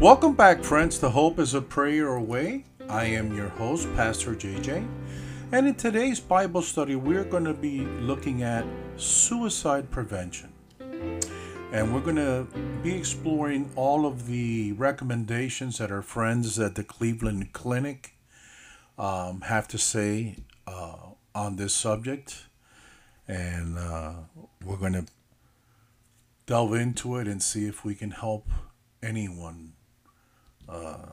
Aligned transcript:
Welcome 0.00 0.34
back, 0.34 0.62
friends, 0.62 0.98
to 0.98 1.08
Hope 1.08 1.38
is 1.38 1.54
a 1.54 1.62
Prayer 1.62 2.16
Away. 2.16 2.66
I 2.86 3.06
am 3.06 3.34
your 3.34 3.48
host, 3.48 3.88
Pastor 3.94 4.34
JJ. 4.34 4.86
And 5.52 5.66
in 5.66 5.74
today's 5.74 6.20
Bible 6.20 6.60
study, 6.60 6.96
we're 6.96 7.24
going 7.24 7.46
to 7.46 7.54
be 7.54 7.80
looking 7.80 8.42
at 8.42 8.66
suicide 8.98 9.90
prevention. 9.90 10.52
And 11.72 11.94
we're 11.94 12.02
going 12.02 12.16
to 12.16 12.46
be 12.82 12.94
exploring 12.94 13.70
all 13.74 14.04
of 14.04 14.26
the 14.26 14.72
recommendations 14.72 15.78
that 15.78 15.90
our 15.90 16.02
friends 16.02 16.58
at 16.58 16.74
the 16.74 16.84
Cleveland 16.84 17.54
Clinic 17.54 18.16
um, 18.98 19.40
have 19.40 19.66
to 19.68 19.78
say 19.78 20.36
uh, 20.66 20.96
on 21.34 21.56
this 21.56 21.72
subject. 21.72 22.48
And 23.26 23.78
uh, 23.78 24.12
we're 24.62 24.76
going 24.76 24.92
to 24.92 25.06
delve 26.44 26.74
into 26.74 27.16
it 27.16 27.26
and 27.26 27.42
see 27.42 27.64
if 27.66 27.82
we 27.82 27.94
can 27.94 28.10
help 28.10 28.46
anyone 29.02 29.72
uh, 30.68 31.12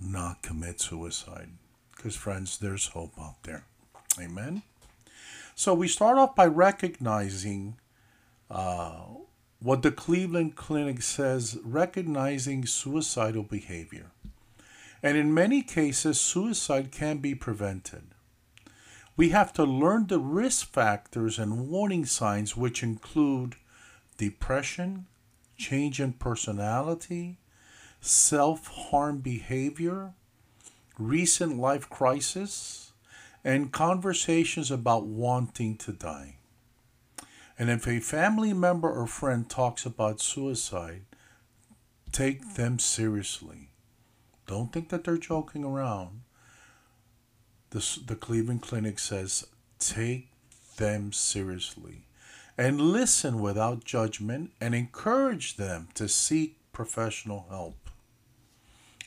not 0.00 0.42
commit 0.42 0.80
suicide. 0.80 1.50
Because, 1.94 2.16
friends, 2.16 2.58
there's 2.58 2.88
hope 2.88 3.14
out 3.18 3.42
there. 3.44 3.64
Amen. 4.20 4.62
So, 5.54 5.74
we 5.74 5.88
start 5.88 6.18
off 6.18 6.34
by 6.34 6.46
recognizing 6.46 7.76
uh, 8.50 9.02
what 9.60 9.82
the 9.82 9.90
Cleveland 9.90 10.56
Clinic 10.56 11.00
says 11.02 11.58
recognizing 11.64 12.66
suicidal 12.66 13.42
behavior. 13.42 14.10
And 15.02 15.16
in 15.16 15.34
many 15.34 15.62
cases, 15.62 16.20
suicide 16.20 16.90
can 16.90 17.18
be 17.18 17.34
prevented. 17.34 18.04
We 19.16 19.28
have 19.28 19.52
to 19.54 19.64
learn 19.64 20.08
the 20.08 20.18
risk 20.18 20.66
factors 20.72 21.38
and 21.38 21.68
warning 21.68 22.04
signs, 22.04 22.56
which 22.56 22.82
include 22.82 23.56
depression, 24.16 25.06
change 25.56 26.00
in 26.00 26.14
personality, 26.14 27.38
self 28.04 28.66
harm 28.68 29.18
behavior, 29.18 30.12
recent 30.98 31.58
life 31.58 31.88
crisis, 31.88 32.92
and 33.42 33.72
conversations 33.72 34.70
about 34.70 35.06
wanting 35.06 35.76
to 35.78 35.92
die. 35.92 36.36
And 37.58 37.70
if 37.70 37.86
a 37.86 38.00
family 38.00 38.52
member 38.52 38.90
or 38.90 39.06
friend 39.06 39.48
talks 39.48 39.86
about 39.86 40.20
suicide, 40.20 41.02
take 42.12 42.54
them 42.54 42.78
seriously. 42.78 43.70
Don't 44.46 44.72
think 44.72 44.90
that 44.90 45.04
they're 45.04 45.16
joking 45.16 45.64
around. 45.64 46.22
The, 47.70 48.00
the 48.06 48.16
Cleveland 48.16 48.62
Clinic 48.62 48.98
says 48.98 49.46
take 49.78 50.28
them 50.76 51.12
seriously 51.12 52.06
and 52.56 52.80
listen 52.80 53.40
without 53.40 53.84
judgment 53.84 54.50
and 54.60 54.74
encourage 54.74 55.56
them 55.56 55.88
to 55.94 56.08
seek 56.08 56.58
professional 56.72 57.46
help. 57.48 57.83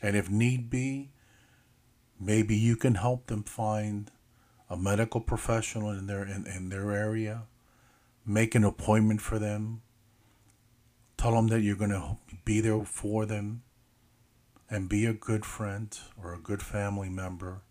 And 0.01 0.15
if 0.15 0.29
need 0.29 0.69
be, 0.69 1.11
maybe 2.19 2.55
you 2.55 2.75
can 2.75 2.95
help 2.95 3.27
them 3.27 3.43
find 3.43 4.11
a 4.69 4.77
medical 4.77 5.21
professional 5.21 5.91
in 5.91 6.07
their 6.07 6.23
in, 6.23 6.45
in 6.45 6.69
their 6.69 6.91
area. 6.91 7.43
Make 8.25 8.55
an 8.55 8.63
appointment 8.63 9.21
for 9.21 9.39
them. 9.39 9.81
Tell 11.17 11.31
them 11.31 11.47
that 11.47 11.61
you're 11.61 11.75
going 11.75 11.91
to 11.91 12.17
be 12.45 12.61
there 12.61 12.83
for 12.83 13.25
them 13.25 13.63
and 14.69 14.89
be 14.89 15.05
a 15.05 15.13
good 15.13 15.45
friend 15.45 15.97
or 16.21 16.33
a 16.33 16.39
good 16.39 16.61
family 16.61 17.09
member 17.09 17.61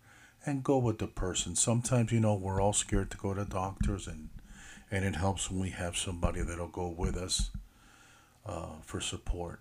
and 0.45 0.63
go 0.63 0.77
with 0.77 0.97
the 0.97 1.07
person. 1.07 1.55
Sometimes, 1.55 2.11
you 2.11 2.19
know, 2.19 2.33
we're 2.33 2.61
all 2.61 2.73
scared 2.73 3.11
to 3.11 3.17
go 3.17 3.33
to 3.33 3.45
doctors 3.45 4.07
and 4.07 4.29
and 4.89 5.03
it 5.03 5.15
helps 5.15 5.51
when 5.51 5.59
we 5.59 5.69
have 5.71 5.97
somebody 5.97 6.41
that'll 6.41 6.67
go 6.67 6.87
with 6.87 7.17
us 7.17 7.51
uh, 8.45 8.79
for 8.83 9.01
support. 9.01 9.59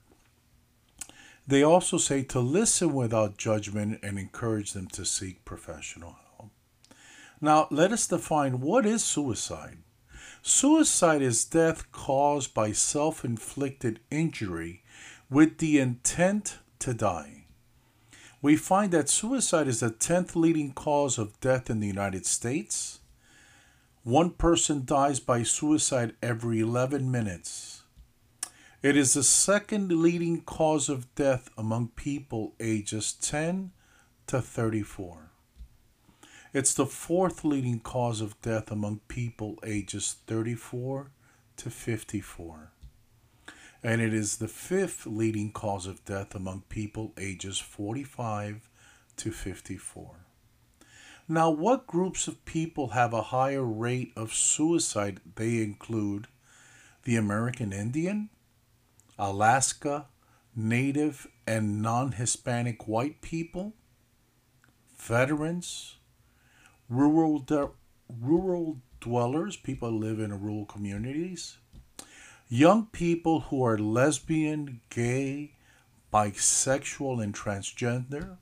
They 1.47 1.63
also 1.63 1.97
say 1.97 2.23
to 2.25 2.41
listen 2.41 2.93
without 2.93 3.37
judgment 3.37 4.01
and 4.03 4.19
encourage 4.19 4.73
them 4.73 4.89
to 4.89 5.05
seek 5.05 5.45
professional 5.45 6.17
help. 6.37 6.51
Now, 7.41 7.69
let 7.71 7.93
us 7.93 8.09
define 8.09 8.61
what 8.61 8.85
is 8.85 9.05
suicide. 9.05 9.79
Suicide 10.43 11.23
is 11.23 11.45
death 11.45 11.91
caused 11.93 12.55
by 12.55 12.73
self 12.73 13.25
inflicted 13.25 14.01
injury 14.11 14.83
with 15.31 15.59
the 15.59 15.79
intent 15.79 16.59
to 16.81 16.95
die. 16.95 17.45
We 18.43 18.57
find 18.57 18.93
that 18.93 19.09
suicide 19.09 19.67
is 19.67 19.81
the 19.81 19.91
10th 19.91 20.37
leading 20.37 20.73
cause 20.73 21.19
of 21.19 21.41
death 21.41 21.69
in 21.69 21.81
the 21.81 21.87
United 21.87 22.27
States. 22.27 23.01
One 24.05 24.31
person 24.31 24.85
dies 24.85 25.19
by 25.19 25.43
suicide 25.43 26.15
every 26.23 26.61
11 26.61 27.11
minutes. 27.11 27.76
It 28.83 28.95
is 28.95 29.15
the 29.15 29.23
second 29.23 29.91
leading 29.91 30.43
cause 30.43 30.91
of 30.91 31.13
death 31.15 31.49
among 31.57 31.89
people 31.89 32.55
ages 32.61 33.15
10 33.15 33.73
to 34.27 34.43
34. 34.43 35.31
It's 36.53 36.75
the 36.75 36.85
fourth 36.85 37.43
leading 37.43 37.81
cause 37.81 38.21
of 38.21 38.41
death 38.43 38.71
among 38.71 39.01
people 39.09 39.59
ages 39.65 40.17
34 40.27 41.11
to 41.57 41.71
54. 41.71 42.73
And 43.83 44.03
it 44.03 44.13
is 44.13 44.37
the 44.37 44.49
fifth 44.49 45.07
leading 45.07 45.53
cause 45.53 45.87
of 45.87 46.05
death 46.05 46.35
among 46.35 46.65
people 46.69 47.15
ages 47.19 47.59
45 47.59 48.69
to 49.17 49.33
54. 49.33 50.17
Now, 51.29 51.51
what 51.51 51.87
groups 51.87 52.29
of 52.29 52.45
people 52.45 52.89
have 52.89 53.15
a 53.15 53.23
higher 53.23 53.65
rate 53.65 54.13
of 54.17 54.35
suicide? 54.35 55.21
They 55.35 55.63
include 55.63 56.27
the 57.05 57.17
American 57.17 57.73
Indian, 57.73 58.29
Alaska, 59.19 60.07
Native, 60.55 61.27
and 61.47 61.81
non 61.81 62.13
Hispanic 62.13 62.87
white 62.87 63.21
people, 63.21 63.75
veterans, 64.97 65.97
rural, 66.89 67.39
de- 67.39 67.71
rural 68.21 68.79
dwellers, 69.01 69.57
people 69.57 69.91
who 69.91 69.99
live 69.99 70.21
in 70.21 70.39
rural 70.41 70.65
communities, 70.67 71.59
young 72.49 72.87
people 72.87 73.41
who 73.41 73.65
are 73.65 73.79
lesbian, 73.79 74.81
gay, 74.91 75.53
bisexual, 76.13 77.23
and 77.23 77.35
transgender. 77.35 78.37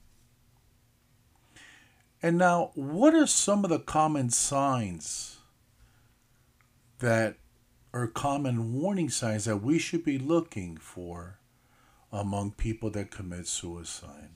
And 2.23 2.39
now, 2.39 2.71
what 2.75 3.15
are 3.15 3.27
some 3.27 3.65
of 3.65 3.71
the 3.71 3.79
common 3.79 4.31
signs 4.31 5.39
that 7.01 7.37
are 7.95 8.09
common 8.09 8.73
warning 8.73 9.09
signs 9.09 9.45
that 9.45 9.63
we 9.63 9.79
should 9.79 10.05
be 10.05 10.19
looking 10.19 10.77
for 10.77 11.39
among 12.13 12.51
people 12.51 12.91
that 12.91 13.13
commit 13.13 13.47
suicide. 13.47 14.31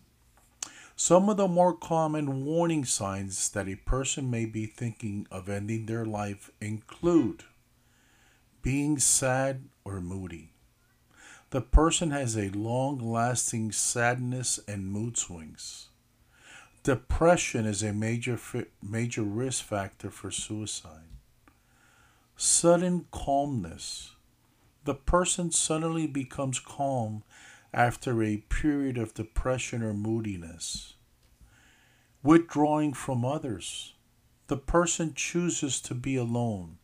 Some 0.94 1.28
of 1.28 1.38
the 1.38 1.48
more 1.48 1.76
common 1.76 2.44
warning 2.44 2.84
signs 2.84 3.48
that 3.50 3.68
a 3.68 3.74
person 3.74 4.30
may 4.30 4.44
be 4.44 4.66
thinking 4.66 5.26
of 5.32 5.48
ending 5.48 5.86
their 5.86 6.04
life 6.04 6.52
include 6.60 7.44
being 8.62 8.96
sad 8.98 9.64
or 9.84 10.00
moody. 10.00 10.52
The 11.50 11.60
person 11.60 12.12
has 12.12 12.36
a 12.36 12.50
long 12.50 13.00
lasting 13.00 13.72
sadness 13.72 14.60
and 14.68 14.86
mood 14.86 15.16
swings. 15.18 15.88
Depression 16.84 17.66
is 17.66 17.82
a 17.82 17.92
major, 17.92 18.38
major 18.80 19.22
risk 19.22 19.64
factor 19.64 20.10
for 20.10 20.30
suicide 20.30 21.07
sudden 22.40 23.04
calmness. 23.10 24.14
The 24.84 24.94
person 24.94 25.50
suddenly 25.50 26.06
becomes 26.06 26.60
calm 26.60 27.24
after 27.74 28.22
a 28.22 28.44
period 28.48 28.96
of 28.96 29.12
depression 29.12 29.82
or 29.82 29.92
moodiness. 29.92 30.94
Withdrawing 32.22 32.94
from 32.94 33.24
others. 33.24 33.94
The 34.46 34.56
person 34.56 35.14
chooses 35.14 35.80
to 35.80 35.94
be 35.94 36.14
alone 36.14 36.78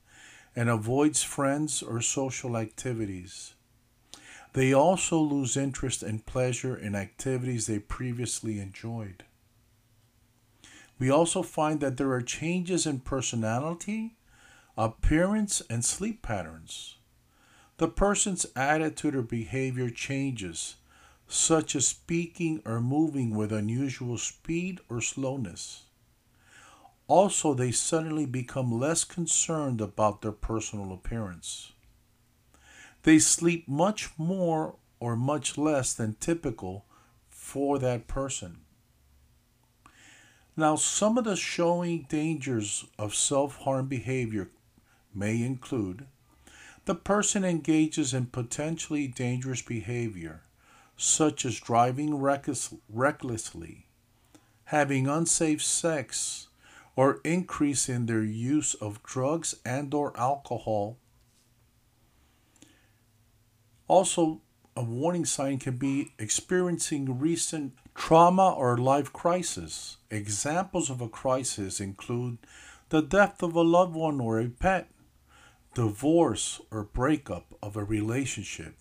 and 0.56 0.69
avoids 0.69 1.22
friends 1.22 1.84
or 1.84 2.00
social 2.00 2.56
activities. 2.56 3.54
They 4.54 4.72
also 4.72 5.19
lose 5.20 5.56
interest 5.56 6.03
and 6.03 6.26
pleasure 6.26 6.76
in 6.76 6.97
activities 6.97 7.69
they 7.69 7.79
previously 7.79 8.58
enjoyed. 8.58 9.23
We 10.99 11.11
also 11.11 11.43
find 11.43 11.79
that 11.79 11.96
there 11.96 12.11
are 12.11 12.23
changes 12.23 12.87
in 12.87 13.00
personality 13.00 14.17
appearance, 14.76 15.62
and 15.71 15.85
sleep 15.85 16.23
patterns. 16.23 16.97
The 17.76 17.88
person's 17.88 18.47
attitude 18.55 19.15
or 19.15 19.23
behavior 19.23 19.91
changes, 19.91 20.76
such 21.29 21.75
as 21.75 21.88
speaking 21.88 22.62
or 22.65 22.81
moving 22.81 23.35
with 23.35 23.53
unusual 23.53 24.19
speed 24.19 24.81
or 24.88 25.00
slowness. 25.00 25.85
Also, 27.06 27.53
they 27.53 27.71
suddenly 27.71 28.26
become 28.26 28.79
less 28.79 29.05
concerned 29.05 29.81
about 29.81 30.23
their 30.23 30.32
personal 30.32 30.93
appearance. 30.93 31.73
They 33.03 33.19
sleep 33.19 33.69
much 33.69 34.11
more 34.17 34.77
or 34.99 35.15
much 35.15 35.59
less 35.59 35.93
than 35.93 36.17
typical 36.19 36.87
for 37.29 37.79
that 37.79 38.06
person. 38.06 38.61
Now, 40.56 40.77
some 40.77 41.19
of 41.19 41.25
the 41.25 41.37
showing 41.37 42.06
dangers 42.09 42.87
of 42.99 43.15
self 43.15 43.56
harm 43.59 43.88
behavior 43.88 44.49
may 45.14 45.43
include 45.43 46.06
the 46.84 46.94
person 46.94 47.44
engages 47.44 48.12
in 48.12 48.26
potentially 48.26 49.06
dangerous 49.08 49.62
behavior, 49.62 50.43
such 50.96 51.44
as 51.44 51.58
driving 51.58 52.14
reckless, 52.16 52.75
recklessly, 52.88 53.87
having 54.64 55.08
unsafe 55.08 55.62
sex, 55.62 56.49
or 56.96 57.20
increase 57.25 57.88
in 57.88 58.06
their 58.06 58.22
use 58.22 58.75
of 58.75 59.02
drugs 59.02 59.55
and 59.64 59.93
or 59.94 60.16
alcohol. 60.19 60.99
Also, 63.88 64.40
a 64.76 64.82
warning 64.82 65.25
sign 65.25 65.58
can 65.58 65.76
be 65.76 66.12
experiencing 66.19 67.19
recent 67.19 67.72
trauma 67.94 68.52
or 68.52 68.76
life 68.76 69.12
crisis. 69.12 69.96
Examples 70.10 70.90
of 70.90 71.00
a 71.00 71.08
crisis 71.08 71.81
include 71.81 72.38
the 72.90 73.02
death 73.02 73.43
of 73.43 73.55
a 73.55 73.62
loved 73.62 73.94
one 73.94 74.20
or 74.20 74.38
a 74.38 74.49
pet, 74.49 74.88
divorce 75.75 76.61
or 76.71 76.85
breakup 76.85 77.55
of 77.62 77.76
a 77.76 77.85
relationship, 77.85 78.76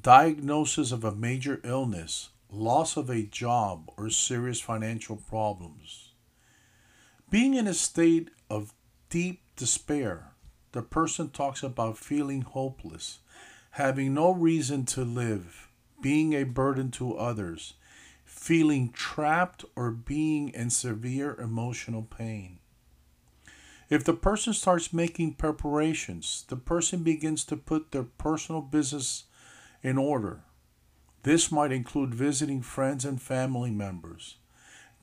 diagnosis 0.00 0.92
of 0.92 1.02
a 1.02 1.14
major 1.14 1.60
illness, 1.64 2.28
loss 2.50 2.96
of 2.96 3.08
a 3.08 3.22
job, 3.22 3.90
or 3.96 4.10
serious 4.10 4.60
financial 4.60 5.16
problems. 5.16 6.12
Being 7.30 7.54
in 7.54 7.66
a 7.66 7.74
state 7.74 8.28
of 8.50 8.74
deep 9.08 9.40
despair, 9.56 10.32
the 10.72 10.82
person 10.82 11.30
talks 11.30 11.62
about 11.62 11.96
feeling 11.96 12.42
hopeless, 12.42 13.20
having 13.70 14.14
no 14.14 14.30
reason 14.30 14.84
to 14.84 15.04
live, 15.04 15.70
being 16.02 16.34
a 16.34 16.44
burden 16.44 16.90
to 16.92 17.16
others, 17.16 17.74
feeling 18.24 18.90
trapped, 18.92 19.64
or 19.74 19.90
being 19.90 20.50
in 20.50 20.68
severe 20.68 21.34
emotional 21.40 22.02
pain. 22.02 22.58
If 23.88 24.02
the 24.02 24.14
person 24.14 24.52
starts 24.52 24.92
making 24.92 25.34
preparations, 25.34 26.44
the 26.48 26.56
person 26.56 27.04
begins 27.04 27.44
to 27.44 27.56
put 27.56 27.92
their 27.92 28.02
personal 28.02 28.60
business 28.60 29.24
in 29.80 29.96
order. 29.96 30.40
This 31.22 31.52
might 31.52 31.70
include 31.70 32.14
visiting 32.14 32.62
friends 32.62 33.04
and 33.04 33.22
family 33.22 33.70
members, 33.70 34.38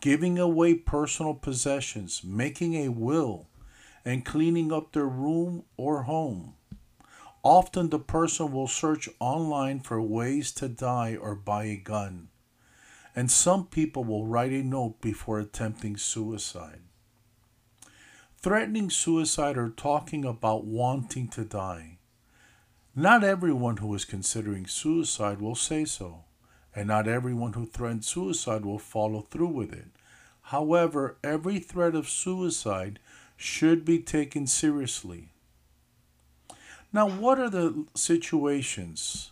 giving 0.02 0.38
away 0.38 0.74
personal 0.74 1.34
possessions, 1.34 2.24
making 2.26 2.76
a 2.76 2.90
will, 2.90 3.48
and 4.04 4.26
cleaning 4.26 4.74
up 4.74 4.92
their 4.92 5.08
room 5.08 5.64
or 5.78 6.04
home. 6.04 6.56
Often 7.42 7.90
the 7.90 8.00
person 8.00 8.52
will 8.52 8.68
search 8.68 9.08
online 9.20 9.80
for 9.80 10.02
ways 10.02 10.52
to 10.54 10.68
die 10.68 11.16
or 11.16 11.36
buy 11.36 11.66
a 11.66 11.78
gun, 11.78 12.28
and 13.16 13.32
some 13.32 13.66
people 13.68 14.04
will 14.04 14.26
write 14.26 14.52
a 14.52 14.62
note 14.62 15.00
before 15.00 15.40
attempting 15.40 15.96
suicide. 15.96 16.82
Threatening 18.44 18.90
suicide 18.90 19.58
or 19.58 19.70
talking 19.70 20.26
about 20.26 20.66
wanting 20.66 21.30
to 21.30 21.46
die. 21.46 22.00
Not 22.94 23.24
everyone 23.24 23.78
who 23.78 23.96
is 23.96 24.04
considering 24.04 24.68
suicide 24.68 25.40
will 25.40 25.56
say 25.56 25.86
so, 25.86 26.26
and 26.76 26.90
not 26.90 27.08
everyone 27.08 27.54
who 27.54 27.66
threatens 27.66 28.10
suicide 28.10 28.66
will 28.66 28.80
follow 28.80 29.22
through 29.22 29.48
with 29.48 29.72
it. 29.72 29.88
However, 30.42 31.16
every 31.24 31.60
threat 31.60 31.96
of 31.96 32.10
suicide 32.10 33.00
should 33.38 33.86
be 33.86 34.00
taken 34.00 34.46
seriously. 34.46 35.30
Now, 36.92 37.08
what 37.08 37.40
are 37.40 37.50
the 37.50 37.86
situations, 37.96 39.32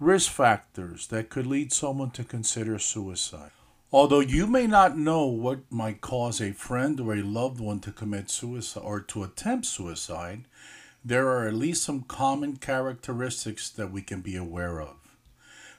risk 0.00 0.32
factors 0.32 1.06
that 1.06 1.30
could 1.30 1.46
lead 1.46 1.72
someone 1.72 2.10
to 2.10 2.24
consider 2.24 2.80
suicide? 2.80 3.52
Although 3.92 4.20
you 4.20 4.46
may 4.46 4.66
not 4.66 4.98
know 4.98 5.26
what 5.26 5.70
might 5.70 6.00
cause 6.00 6.40
a 6.40 6.52
friend 6.52 6.98
or 6.98 7.14
a 7.14 7.22
loved 7.22 7.60
one 7.60 7.78
to 7.80 7.92
commit 7.92 8.30
suicide 8.30 8.80
or 8.82 9.00
to 9.00 9.22
attempt 9.22 9.66
suicide, 9.66 10.44
there 11.04 11.28
are 11.28 11.46
at 11.46 11.54
least 11.54 11.84
some 11.84 12.02
common 12.02 12.56
characteristics 12.56 13.70
that 13.70 13.92
we 13.92 14.02
can 14.02 14.22
be 14.22 14.34
aware 14.34 14.80
of. 14.80 14.96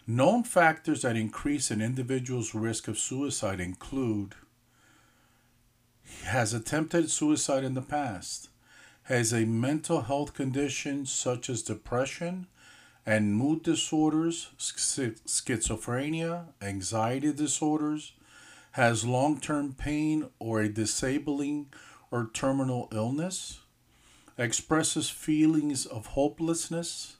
Known 0.07 0.43
factors 0.43 1.01
that 1.01 1.17
increase 1.17 1.69
an 1.69 1.81
individual's 1.81 2.55
risk 2.55 2.87
of 2.87 2.97
suicide 2.97 3.59
include 3.59 4.35
has 6.23 6.53
attempted 6.53 7.11
suicide 7.11 7.65
in 7.65 7.73
the 7.73 7.81
past, 7.81 8.47
has 9.03 9.33
a 9.33 9.43
mental 9.43 10.03
health 10.03 10.33
condition 10.33 11.05
such 11.05 11.49
as 11.49 11.61
depression 11.61 12.47
and 13.07 13.33
mood 13.33 13.63
disorders, 13.63 14.49
schizophrenia, 14.57 16.47
anxiety 16.61 17.31
disorders, 17.31 18.11
has 18.71 19.05
long 19.05 19.39
term 19.39 19.71
pain 19.71 20.29
or 20.39 20.59
a 20.59 20.67
disabling 20.67 21.67
or 22.11 22.29
terminal 22.33 22.89
illness, 22.91 23.61
expresses 24.37 25.09
feelings 25.09 25.85
of 25.85 26.07
hopelessness, 26.07 27.15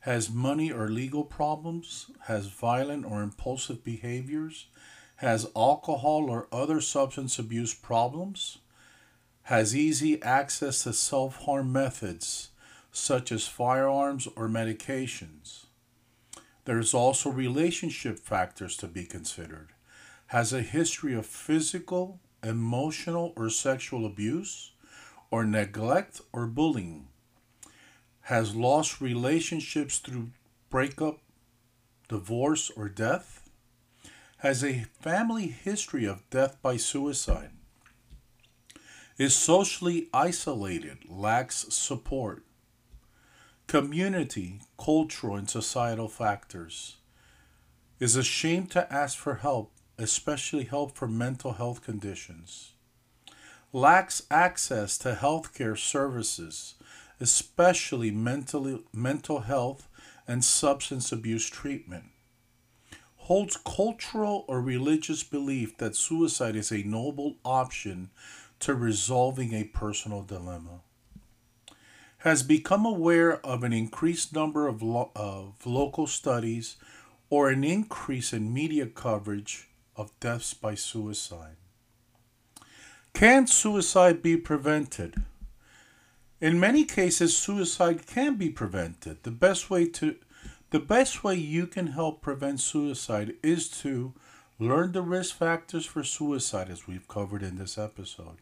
has 0.00 0.30
money 0.30 0.70
or 0.70 0.86
legal 0.86 1.24
problems, 1.24 2.06
has 2.26 2.46
violent 2.46 3.04
or 3.04 3.20
impulsive 3.20 3.82
behaviors, 3.82 4.68
has 5.16 5.50
alcohol 5.56 6.30
or 6.30 6.46
other 6.52 6.80
substance 6.80 7.36
abuse 7.40 7.74
problems, 7.74 8.58
has 9.42 9.74
easy 9.74 10.22
access 10.22 10.84
to 10.84 10.92
self 10.92 11.38
harm 11.38 11.72
methods 11.72 12.51
such 12.92 13.32
as 13.32 13.48
firearms 13.48 14.28
or 14.36 14.48
medications. 14.48 15.64
There's 16.66 16.94
also 16.94 17.30
relationship 17.30 18.18
factors 18.18 18.76
to 18.76 18.86
be 18.86 19.04
considered. 19.04 19.70
Has 20.26 20.52
a 20.52 20.60
history 20.60 21.14
of 21.14 21.26
physical, 21.26 22.20
emotional, 22.44 23.32
or 23.34 23.48
sexual 23.48 24.06
abuse, 24.06 24.72
or 25.30 25.44
neglect 25.44 26.20
or 26.32 26.46
bullying. 26.46 27.08
Has 28.26 28.54
lost 28.54 29.00
relationships 29.00 29.98
through 29.98 30.30
breakup, 30.70 31.18
divorce, 32.08 32.70
or 32.76 32.88
death. 32.88 33.50
Has 34.38 34.62
a 34.62 34.84
family 35.00 35.46
history 35.46 36.04
of 36.04 36.28
death 36.30 36.58
by 36.62 36.76
suicide. 36.76 37.50
Is 39.18 39.34
socially 39.34 40.08
isolated, 40.12 40.98
lacks 41.08 41.66
support 41.74 42.44
community, 43.66 44.60
cultural, 44.78 45.36
and 45.36 45.48
societal 45.48 46.08
factors. 46.08 46.96
Is 47.98 48.16
ashamed 48.16 48.70
to 48.72 48.92
ask 48.92 49.16
for 49.16 49.36
help, 49.36 49.72
especially 49.96 50.64
help 50.64 50.96
for 50.96 51.06
mental 51.06 51.52
health 51.52 51.82
conditions. 51.82 52.72
Lacks 53.72 54.24
access 54.30 54.98
to 54.98 55.14
healthcare 55.14 55.78
services, 55.78 56.74
especially 57.20 58.10
mentally, 58.10 58.82
mental 58.92 59.40
health 59.40 59.88
and 60.26 60.44
substance 60.44 61.12
abuse 61.12 61.48
treatment. 61.48 62.06
Holds 63.16 63.56
cultural 63.56 64.44
or 64.48 64.60
religious 64.60 65.22
belief 65.22 65.78
that 65.78 65.94
suicide 65.94 66.56
is 66.56 66.72
a 66.72 66.82
noble 66.82 67.36
option 67.44 68.10
to 68.58 68.74
resolving 68.74 69.54
a 69.54 69.64
personal 69.64 70.22
dilemma 70.22 70.80
has 72.22 72.42
become 72.44 72.86
aware 72.86 73.44
of 73.44 73.64
an 73.64 73.72
increased 73.72 74.32
number 74.32 74.68
of, 74.68 74.80
lo- 74.80 75.10
of 75.16 75.54
local 75.66 76.06
studies 76.06 76.76
or 77.30 77.48
an 77.48 77.64
increase 77.64 78.32
in 78.32 78.54
media 78.54 78.86
coverage 78.86 79.68
of 79.96 80.12
deaths 80.20 80.54
by 80.54 80.74
suicide. 80.74 81.56
Can 83.12 83.46
suicide 83.46 84.22
be 84.22 84.36
prevented? 84.36 85.22
In 86.40 86.60
many 86.60 86.84
cases, 86.84 87.36
suicide 87.36 88.06
can 88.06 88.36
be 88.36 88.50
prevented. 88.50 89.22
The 89.22 89.30
best 89.30 89.70
way 89.70 89.86
to 89.86 90.16
the 90.70 90.80
best 90.80 91.22
way 91.22 91.34
you 91.34 91.66
can 91.66 91.88
help 91.88 92.22
prevent 92.22 92.58
suicide 92.60 93.34
is 93.42 93.68
to 93.82 94.14
learn 94.58 94.92
the 94.92 95.02
risk 95.02 95.36
factors 95.36 95.84
for 95.84 96.02
suicide 96.02 96.70
as 96.70 96.86
we've 96.86 97.06
covered 97.08 97.42
in 97.42 97.58
this 97.58 97.76
episode. 97.76 98.38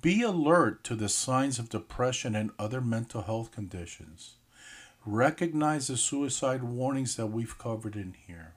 Be 0.00 0.22
alert 0.22 0.82
to 0.84 0.94
the 0.94 1.08
signs 1.08 1.58
of 1.58 1.68
depression 1.68 2.34
and 2.34 2.50
other 2.58 2.80
mental 2.80 3.22
health 3.22 3.50
conditions. 3.52 4.36
Recognize 5.04 5.88
the 5.88 5.96
suicide 5.96 6.62
warnings 6.62 7.16
that 7.16 7.26
we've 7.26 7.58
covered 7.58 7.94
in 7.94 8.14
here. 8.26 8.54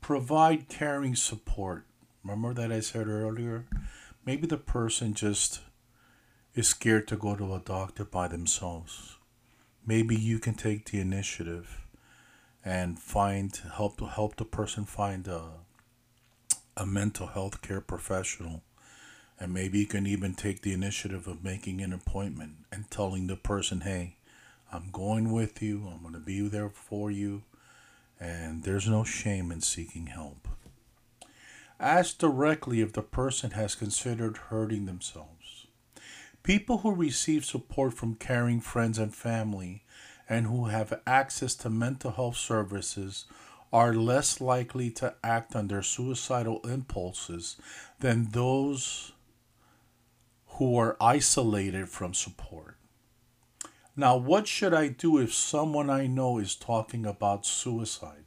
Provide 0.00 0.68
caring 0.68 1.16
support. 1.16 1.86
Remember 2.22 2.54
that 2.54 2.70
I 2.70 2.80
said 2.80 3.08
earlier? 3.08 3.66
Maybe 4.24 4.46
the 4.46 4.56
person 4.56 5.14
just 5.14 5.60
is 6.54 6.68
scared 6.68 7.08
to 7.08 7.16
go 7.16 7.34
to 7.34 7.54
a 7.54 7.60
doctor 7.60 8.04
by 8.04 8.28
themselves. 8.28 9.16
Maybe 9.84 10.16
you 10.16 10.38
can 10.38 10.54
take 10.54 10.86
the 10.86 11.00
initiative 11.00 11.86
and 12.64 12.98
find 12.98 13.54
help 13.74 14.00
help 14.00 14.36
the 14.36 14.44
person 14.44 14.84
find 14.84 15.28
a 15.28 15.42
a 16.76 16.84
mental 16.84 17.28
health 17.28 17.62
care 17.62 17.80
professional 17.80 18.62
and 19.38 19.52
maybe 19.52 19.78
you 19.78 19.86
can 19.86 20.06
even 20.06 20.34
take 20.34 20.62
the 20.62 20.72
initiative 20.72 21.26
of 21.26 21.44
making 21.44 21.80
an 21.80 21.92
appointment 21.92 22.52
and 22.72 22.90
telling 22.90 23.26
the 23.26 23.36
person, 23.36 23.82
hey, 23.82 24.16
I'm 24.72 24.90
going 24.90 25.32
with 25.32 25.62
you, 25.62 25.88
I'm 25.92 26.02
going 26.02 26.14
to 26.14 26.20
be 26.20 26.48
there 26.48 26.70
for 26.70 27.10
you, 27.10 27.42
and 28.18 28.64
there's 28.64 28.88
no 28.88 29.04
shame 29.04 29.52
in 29.52 29.60
seeking 29.60 30.06
help. 30.06 30.48
Ask 31.78 32.18
directly 32.18 32.80
if 32.80 32.92
the 32.92 33.02
person 33.02 33.50
has 33.50 33.74
considered 33.74 34.38
hurting 34.48 34.86
themselves. 34.86 35.66
People 36.42 36.78
who 36.78 36.94
receive 36.94 37.44
support 37.44 37.92
from 37.92 38.14
caring 38.14 38.60
friends 38.60 38.98
and 38.98 39.14
family 39.14 39.82
and 40.28 40.46
who 40.46 40.66
have 40.66 41.00
access 41.06 41.54
to 41.56 41.68
mental 41.68 42.12
health 42.12 42.36
services 42.36 43.26
are 43.72 43.92
less 43.92 44.40
likely 44.40 44.90
to 44.90 45.14
act 45.22 45.54
on 45.54 45.68
their 45.68 45.82
suicidal 45.82 46.60
impulses 46.60 47.56
than 48.00 48.30
those 48.30 49.12
who 50.56 50.76
are 50.76 50.96
isolated 51.00 51.88
from 51.88 52.14
support. 52.14 52.76
Now, 53.94 54.16
what 54.16 54.46
should 54.46 54.74
I 54.74 54.88
do 54.88 55.18
if 55.18 55.32
someone 55.32 55.90
I 55.90 56.06
know 56.06 56.38
is 56.38 56.54
talking 56.54 57.06
about 57.06 57.46
suicide? 57.46 58.24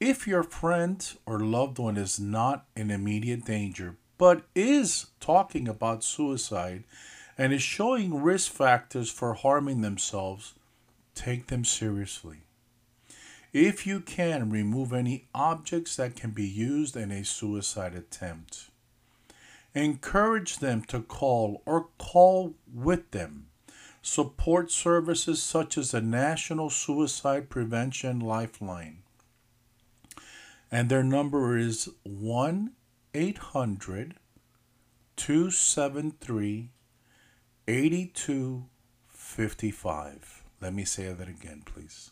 If 0.00 0.26
your 0.26 0.42
friend 0.42 1.04
or 1.26 1.40
loved 1.40 1.78
one 1.78 1.96
is 1.96 2.20
not 2.20 2.66
in 2.76 2.90
immediate 2.90 3.44
danger, 3.44 3.96
but 4.16 4.42
is 4.54 5.06
talking 5.20 5.68
about 5.68 6.04
suicide 6.04 6.84
and 7.36 7.52
is 7.52 7.62
showing 7.62 8.22
risk 8.22 8.52
factors 8.52 9.10
for 9.10 9.34
harming 9.34 9.80
themselves, 9.80 10.54
take 11.14 11.48
them 11.48 11.64
seriously. 11.64 12.38
If 13.52 13.86
you 13.86 14.00
can, 14.00 14.50
remove 14.50 14.92
any 14.92 15.28
objects 15.34 15.96
that 15.96 16.16
can 16.16 16.30
be 16.30 16.46
used 16.46 16.96
in 16.96 17.10
a 17.10 17.24
suicide 17.24 17.94
attempt. 17.94 18.67
Encourage 19.74 20.58
them 20.58 20.84
to 20.84 21.00
call 21.00 21.60
or 21.66 21.88
call 21.98 22.54
with 22.72 23.10
them. 23.10 23.48
Support 24.02 24.70
services 24.70 25.42
such 25.42 25.76
as 25.76 25.90
the 25.90 26.00
National 26.00 26.70
Suicide 26.70 27.50
Prevention 27.50 28.20
Lifeline. 28.20 29.02
And 30.70 30.88
their 30.88 31.02
number 31.02 31.58
is 31.58 31.88
1 32.04 32.70
800 33.14 34.14
273 35.16 36.70
8255. 37.66 40.44
Let 40.60 40.74
me 40.74 40.84
say 40.84 41.12
that 41.12 41.28
again, 41.28 41.62
please. 41.64 42.10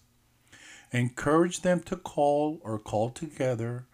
Encourage 0.92 1.62
them 1.62 1.80
to 1.80 1.96
call 1.96 2.60
or 2.62 2.78
call 2.78 3.10
together 3.10 3.86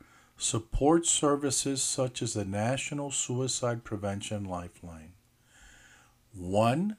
support 0.42 1.06
services 1.06 1.80
such 1.80 2.20
as 2.20 2.34
the 2.34 2.44
National 2.44 3.12
Suicide 3.12 3.84
Prevention 3.84 4.44
Lifeline. 4.44 5.12
1 6.34 6.96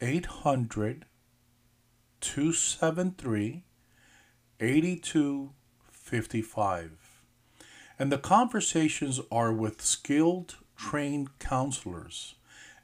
800 0.00 1.04
273 2.20 3.62
8255. 4.58 6.90
And 7.98 8.10
the 8.10 8.16
conversations 8.18 9.20
are 9.30 9.52
with 9.52 9.80
skilled, 9.80 10.56
trained 10.76 11.38
counselors 11.38 12.34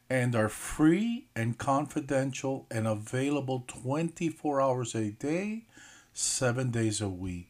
and 0.09 0.37
are 0.37 0.49
free 0.49 1.27
and 1.35 1.59
confidential 1.59 2.69
and 2.71 2.87
available 2.87 3.65
24 3.67 4.61
hours 4.61 4.95
a 4.95 5.11
day 5.11 5.67
seven 6.13 6.71
days 6.71 7.01
a 7.01 7.09
week. 7.09 7.48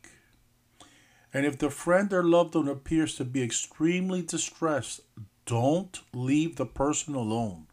And 1.33 1.45
if 1.45 1.59
the 1.59 1.71
friend 1.71 2.13
or 2.13 2.23
loved 2.23 2.55
one 2.55 2.69
appears 2.69 3.15
to 3.17 3.25
be 3.25 3.43
extremely 3.43 4.23
distressed, 4.23 5.01
don't 5.45 6.01
leave 6.15 6.57
the 6.57 6.67
person 6.67 7.15
alone. 7.15 7.67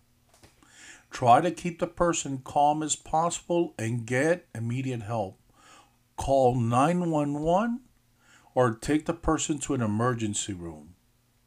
Try 1.10 1.40
to 1.42 1.52
keep 1.52 1.80
the 1.80 1.88
person 1.88 2.42
calm 2.44 2.84
as 2.84 2.96
possible 2.96 3.74
and 3.80 4.06
get 4.06 4.48
immediate 4.54 5.04
help. 5.04 5.40
Call 6.18 6.56
911 6.56 7.80
or 8.54 8.74
take 8.74 9.06
the 9.06 9.14
person 9.14 9.60
to 9.60 9.74
an 9.74 9.82
emergency 9.82 10.54
room, 10.54 10.96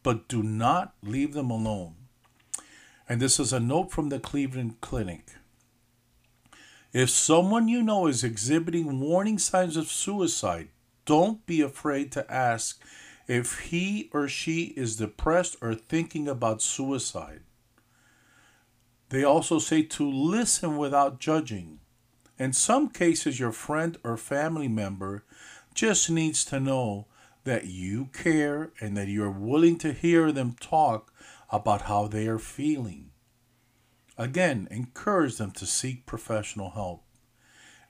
but 0.03 0.29
do 0.29 0.43
not 0.43 0.95
leave 1.03 1.35
them 1.35 1.51
alone. 1.51 1.95
And 3.09 3.21
this 3.21 3.41
is 3.41 3.53
a 3.53 3.61
note 3.61 3.91
from 3.91 4.11
the 4.11 4.19
Cleveland 4.19 4.81
Clinic. 4.81 5.33
If 6.93 7.11
someone 7.11 7.69
you 7.69 7.83
know 7.83 8.07
is 8.07 8.25
exhibiting 8.25 9.01
warning 9.01 9.39
signs 9.39 9.77
of 9.77 9.91
suicide, 9.91 10.69
don't 11.09 11.47
be 11.47 11.63
afraid 11.63 12.13
to 12.13 12.31
ask 12.31 12.83
if 13.27 13.61
he 13.61 14.11
or 14.13 14.29
she 14.29 14.75
is 14.77 14.97
depressed 14.97 15.57
or 15.63 15.75
thinking 15.75 16.29
about 16.29 16.61
suicide. 16.61 17.41
They 19.09 19.25
also 19.25 19.59
say 19.59 19.85
to 19.85 20.09
listen 20.09 20.77
without 20.77 21.19
judging. 21.19 21.81
In 22.39 22.53
some 22.53 22.91
cases, 22.91 23.41
your 23.41 23.53
friend 23.53 23.97
or 24.05 24.19
family 24.19 24.69
member 24.69 25.25
just 25.75 26.11
needs 26.11 26.45
to 26.45 26.61
know 26.61 27.07
that 27.45 27.65
you 27.65 28.11
care 28.13 28.73
and 28.79 28.95
that 28.99 29.09
you're 29.09 29.31
willing 29.31 29.79
to 29.79 29.95
hear 29.95 30.31
them 30.31 30.57
talk 30.61 31.11
about 31.51 31.83
how 31.83 32.07
they 32.07 32.29
are 32.29 32.39
feeling. 32.39 33.13
Again, 34.19 34.69
encourage 34.71 35.37
them 35.37 35.53
to 35.53 35.65
seek 35.65 36.05
professional 36.05 36.73
help. 36.73 37.03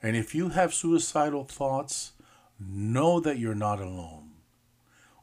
And 0.01 0.15
if 0.15 0.33
you 0.33 0.49
have 0.49 0.73
suicidal 0.73 1.43
thoughts, 1.43 2.13
know 2.59 3.19
that 3.19 3.39
you're 3.39 3.55
not 3.55 3.79
alone. 3.79 4.31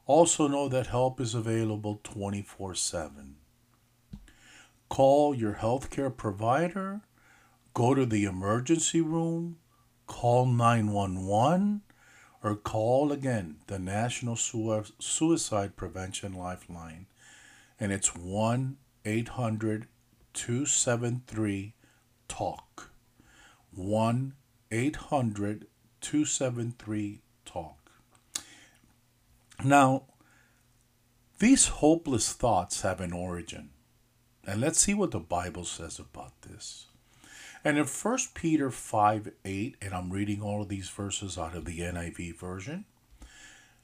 Also, 0.06 0.46
know 0.46 0.68
that 0.68 0.86
help 0.86 1.20
is 1.20 1.34
available 1.34 2.00
24 2.02 2.74
7. 2.74 3.36
Call 4.88 5.34
your 5.34 5.54
healthcare 5.54 6.16
provider, 6.16 7.00
go 7.74 7.92
to 7.92 8.06
the 8.06 8.24
emergency 8.24 9.00
room, 9.00 9.56
call 10.06 10.46
911, 10.46 11.82
or 12.42 12.54
call 12.54 13.10
again 13.10 13.56
the 13.66 13.80
National 13.80 14.36
Suicide 14.36 15.74
Prevention 15.74 16.32
Lifeline. 16.34 17.06
And 17.80 17.92
it's 17.92 18.14
1 18.14 18.76
800 19.04 19.88
273 20.32 21.74
TALK. 22.28 22.90
1 23.72 24.34
800 24.70 25.66
273 26.00 27.20
TALK. 27.46 27.76
Now, 29.64 30.04
these 31.38 31.68
hopeless 31.68 32.32
thoughts 32.32 32.82
have 32.82 33.00
an 33.00 33.12
origin. 33.12 33.70
And 34.46 34.60
let's 34.60 34.78
see 34.78 34.94
what 34.94 35.10
the 35.10 35.20
Bible 35.20 35.64
says 35.64 35.98
about 35.98 36.42
this. 36.42 36.86
And 37.64 37.78
in 37.78 37.84
1 37.84 38.18
Peter 38.34 38.70
5 38.70 39.32
8, 39.44 39.76
and 39.82 39.92
I'm 39.92 40.12
reading 40.12 40.40
all 40.40 40.62
of 40.62 40.68
these 40.68 40.88
verses 40.88 41.36
out 41.36 41.56
of 41.56 41.64
the 41.64 41.80
NIV 41.80 42.38
version, 42.38 42.84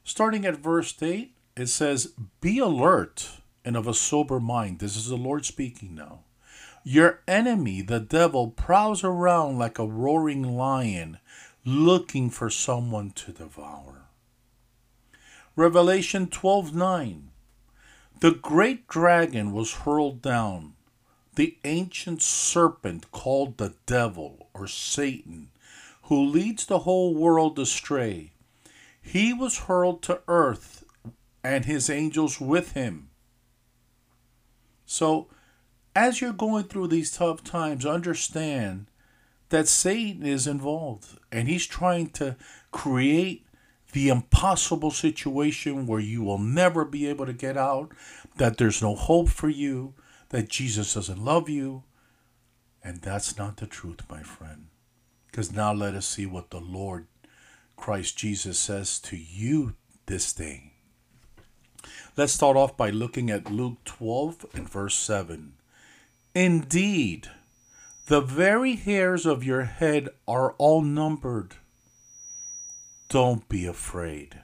starting 0.03 0.45
at 0.45 0.55
verse 0.55 0.95
8, 1.01 1.35
it 1.57 1.67
says, 1.67 2.13
Be 2.39 2.59
alert 2.59 3.39
and 3.65 3.75
of 3.75 3.87
a 3.87 3.93
sober 3.93 4.39
mind. 4.39 4.79
This 4.79 4.95
is 4.95 5.09
the 5.09 5.17
Lord 5.17 5.45
speaking 5.45 5.95
now. 5.95 6.21
Your 6.85 7.21
enemy, 7.27 7.81
the 7.81 7.99
devil, 7.99 8.49
prowls 8.49 9.03
around 9.03 9.59
like 9.59 9.79
a 9.79 9.85
roaring 9.85 10.43
lion 10.43 11.19
looking 11.65 12.29
for 12.29 12.49
someone 12.49 13.11
to 13.11 13.31
devour. 13.31 14.07
Revelation 15.55 16.27
12:9 16.27 17.29
The 18.19 18.31
great 18.31 18.87
dragon 18.87 19.51
was 19.53 19.73
hurled 19.85 20.21
down, 20.21 20.73
the 21.35 21.57
ancient 21.63 22.21
serpent 22.21 23.11
called 23.11 23.57
the 23.57 23.75
devil 23.85 24.49
or 24.53 24.67
Satan, 24.67 25.51
who 26.03 26.25
leads 26.25 26.65
the 26.65 26.79
whole 26.79 27.13
world 27.13 27.57
astray. 27.57 28.33
He 29.01 29.33
was 29.33 29.59
hurled 29.69 30.01
to 30.03 30.21
earth 30.27 30.83
and 31.43 31.65
his 31.65 31.89
angels 31.89 32.41
with 32.41 32.71
him. 32.71 33.09
So 34.85 35.27
as 35.95 36.19
you're 36.19 36.33
going 36.33 36.65
through 36.65 36.87
these 36.87 37.11
tough 37.11 37.43
times, 37.43 37.85
understand 37.85 38.87
that 39.49 39.67
Satan 39.67 40.25
is 40.25 40.47
involved 40.47 41.17
and 41.31 41.47
he's 41.47 41.65
trying 41.67 42.09
to 42.11 42.35
create 42.71 43.45
the 43.91 44.09
impossible 44.09 44.91
situation 44.91 45.85
where 45.85 45.99
you 45.99 46.23
will 46.23 46.39
never 46.39 46.83
be 46.83 47.07
able 47.07 47.25
to 47.27 47.33
get 47.33 47.55
out, 47.55 47.91
that 48.37 48.57
there's 48.57 48.81
no 48.81 48.95
hope 48.95 49.29
for 49.29 49.49
you, 49.49 49.93
that 50.29 50.49
Jesus 50.49 50.95
doesn't 50.95 51.23
love 51.23 51.47
you. 51.47 51.83
And 52.83 53.01
that's 53.01 53.37
not 53.37 53.57
the 53.57 53.67
truth, 53.67 54.01
my 54.09 54.23
friend. 54.23 54.67
Because 55.27 55.51
now 55.51 55.73
let 55.73 55.93
us 55.93 56.05
see 56.05 56.25
what 56.25 56.49
the 56.49 56.59
Lord 56.59 57.07
Christ 57.77 58.17
Jesus 58.17 58.57
says 58.57 58.99
to 59.01 59.15
you 59.15 59.75
this 60.07 60.33
day. 60.33 60.73
Let's 62.17 62.33
start 62.33 62.57
off 62.57 62.75
by 62.75 62.89
looking 62.89 63.29
at 63.29 63.51
Luke 63.51 63.77
12 63.85 64.45
and 64.53 64.69
verse 64.69 64.95
7. 64.95 65.53
Indeed, 66.35 67.29
the 68.07 68.21
very 68.21 68.75
hairs 68.75 69.25
of 69.25 69.43
your 69.43 69.63
head 69.63 70.09
are 70.27 70.53
all 70.53 70.81
numbered. 70.81 71.55
Don't 73.07 73.47
be 73.47 73.65
afraid. 73.65 74.41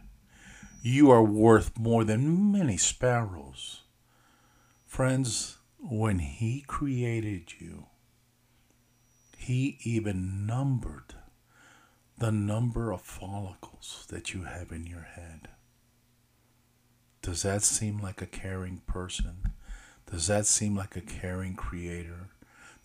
You 0.81 1.11
are 1.11 1.23
worth 1.23 1.77
more 1.77 2.05
than 2.05 2.51
many 2.51 2.77
sparrows. 2.77 3.81
Friends, 4.85 5.57
when 5.77 6.19
He 6.19 6.63
created 6.67 7.53
you, 7.59 7.87
He 9.37 9.77
even 9.83 10.45
numbered 10.45 11.15
the 12.17 12.31
number 12.31 12.91
of 12.91 13.01
follicles 13.01 14.05
that 14.09 14.33
you 14.33 14.43
have 14.43 14.71
in 14.71 14.85
your 14.85 15.01
head. 15.15 15.49
Does 17.21 17.43
that 17.43 17.63
seem 17.63 17.99
like 17.99 18.21
a 18.21 18.25
caring 18.25 18.81
person? 18.87 19.53
Does 20.09 20.27
that 20.27 20.45
seem 20.45 20.75
like 20.75 20.95
a 20.95 21.01
caring 21.01 21.55
creator? 21.55 22.29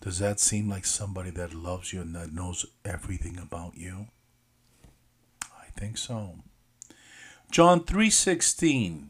Does 0.01 0.19
that 0.19 0.39
seem 0.39 0.69
like 0.69 0.85
somebody 0.85 1.31
that 1.31 1.53
loves 1.53 1.91
you 1.91 2.01
and 2.01 2.15
that 2.15 2.33
knows 2.33 2.65
everything 2.83 3.37
about 3.37 3.75
you? 3.75 4.07
I 5.43 5.67
think 5.79 5.97
so. 5.97 6.39
John 7.51 7.81
3:16 7.81 9.09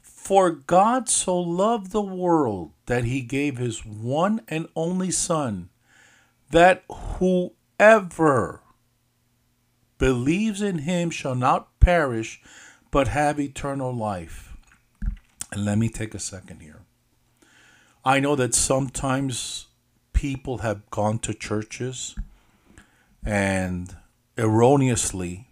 For 0.00 0.50
God 0.50 1.08
so 1.08 1.38
loved 1.38 1.90
the 1.90 2.02
world 2.02 2.72
that 2.86 3.04
he 3.04 3.22
gave 3.22 3.56
his 3.56 3.84
one 3.84 4.40
and 4.48 4.68
only 4.76 5.10
son 5.10 5.70
that 6.50 6.84
whoever 7.18 8.60
believes 9.98 10.60
in 10.60 10.78
him 10.78 11.10
shall 11.10 11.34
not 11.34 11.78
perish 11.80 12.40
but 12.90 13.08
have 13.08 13.40
eternal 13.40 13.92
life. 13.92 14.54
And 15.50 15.64
let 15.64 15.78
me 15.78 15.88
take 15.88 16.14
a 16.14 16.18
second 16.18 16.60
here. 16.60 16.82
I 18.04 18.20
know 18.20 18.36
that 18.36 18.54
sometimes 18.54 19.66
people 20.12 20.58
have 20.58 20.88
gone 20.90 21.18
to 21.20 21.34
churches 21.34 22.14
and 23.24 23.96
erroneously 24.36 25.48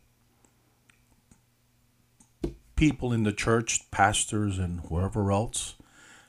people 2.81 3.13
in 3.13 3.25
the 3.25 3.33
church, 3.33 3.91
pastors 3.91 4.59
and 4.59 4.81
whoever 4.89 5.31
else, 5.31 5.75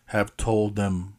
have 0.07 0.35
told 0.35 0.75
them, 0.75 1.15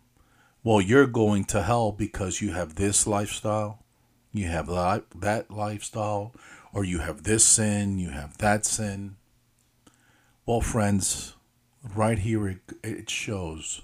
well, 0.63 0.79
you're 0.79 1.07
going 1.07 1.43
to 1.43 1.63
hell 1.63 1.91
because 1.91 2.43
you 2.43 2.53
have 2.53 2.75
this 2.75 3.07
lifestyle, 3.07 3.83
you 4.31 4.47
have 4.47 4.67
that 4.67 5.51
lifestyle, 5.51 6.35
or 6.75 6.85
you 6.85 6.99
have 6.99 7.23
this 7.23 7.47
sin, 7.47 7.99
you 7.99 8.11
have 8.11 8.37
that 8.39 8.67
sin. 8.67 9.17
Well, 10.45 10.61
friends, 10.61 11.35
right 11.95 12.19
here 12.19 12.47
it, 12.49 12.59
it 12.85 13.09
shows 13.09 13.81